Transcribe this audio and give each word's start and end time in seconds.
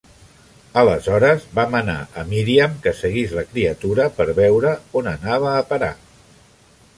Aleshores, 0.81 1.43
va 1.59 1.65
manar 1.75 1.97
a 2.21 2.23
Míriam 2.31 2.73
que 2.85 2.95
seguís 3.01 3.35
la 3.41 3.45
criatura 3.51 4.09
per 4.17 4.27
veure 4.41 4.73
on 5.03 5.11
anava 5.13 5.53
a 5.59 5.63
parar. 5.75 5.93